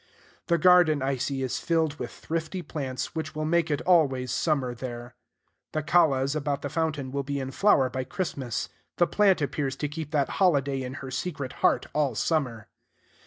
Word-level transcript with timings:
The 0.47 0.57
garden, 0.57 1.03
I 1.03 1.17
see, 1.17 1.43
is 1.43 1.59
filled 1.59 1.99
with 1.99 2.09
thrifty 2.09 2.63
plants, 2.63 3.13
which 3.13 3.35
will 3.35 3.45
make 3.45 3.69
it 3.69 3.81
always 3.83 4.31
summer 4.31 4.73
there. 4.73 5.13
The 5.73 5.83
callas 5.83 6.35
about 6.35 6.63
the 6.63 6.69
fountain 6.71 7.11
will 7.11 7.21
be 7.21 7.39
in 7.39 7.51
flower 7.51 7.87
by 7.87 8.03
Christmas: 8.05 8.69
the 8.97 9.05
plant 9.05 9.43
appears 9.43 9.75
to 9.75 9.87
keep 9.87 10.09
that 10.09 10.29
holiday 10.41 10.81
in 10.81 10.95
her 11.05 11.11
secret 11.11 11.53
heart 11.61 11.85
all 11.93 12.15
summer. 12.15 12.67